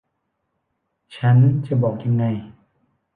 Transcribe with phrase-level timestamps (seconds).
[1.17, 2.25] ฉันจะบอกยังไง